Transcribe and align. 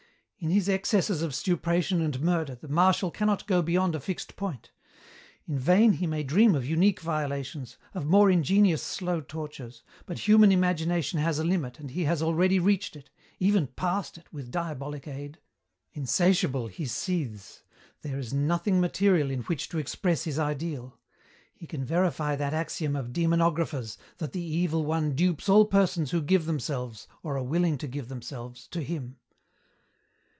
In 0.43 0.49
his 0.49 0.67
excesses 0.67 1.21
of 1.21 1.35
stupration 1.35 2.01
and 2.01 2.19
murder 2.19 2.55
the 2.55 2.67
Marshal 2.67 3.11
cannot 3.11 3.45
go 3.45 3.61
beyond 3.61 3.93
a 3.93 3.99
fixed 3.99 4.35
point. 4.35 4.71
In 5.47 5.59
vain 5.59 5.93
he 5.93 6.07
may 6.07 6.23
dream 6.23 6.55
of 6.55 6.65
unique 6.65 6.99
violations, 6.99 7.77
of 7.93 8.07
more 8.07 8.31
ingenious 8.31 8.81
slow 8.81 9.21
tortures, 9.21 9.83
but 10.07 10.27
human 10.27 10.51
imagination 10.51 11.19
has 11.19 11.37
a 11.37 11.43
limit 11.43 11.77
and 11.79 11.91
he 11.91 12.05
has 12.05 12.23
already 12.23 12.57
reached 12.57 12.95
it 12.95 13.11
even 13.37 13.67
passed 13.67 14.17
it, 14.17 14.33
with 14.33 14.49
diabolic 14.49 15.07
aid. 15.07 15.37
Insatiable 15.93 16.65
he 16.65 16.87
seethes 16.87 17.61
there 18.01 18.17
is 18.17 18.33
nothing 18.33 18.81
material 18.81 19.29
in 19.29 19.41
which 19.43 19.69
to 19.69 19.77
express 19.77 20.23
his 20.23 20.39
ideal. 20.39 20.97
He 21.53 21.67
can 21.67 21.85
verify 21.85 22.35
that 22.37 22.55
axiom 22.55 22.95
of 22.95 23.13
demonographers, 23.13 23.95
that 24.17 24.31
the 24.33 24.41
Evil 24.41 24.85
One 24.85 25.13
dupes 25.13 25.47
all 25.47 25.65
persons 25.65 26.09
who 26.09 26.19
give 26.19 26.47
themselves, 26.47 27.07
or 27.21 27.37
are 27.37 27.43
willing 27.43 27.77
to 27.77 27.87
give 27.87 28.07
themselves, 28.07 28.65
to 28.69 28.81
him. 28.81 29.17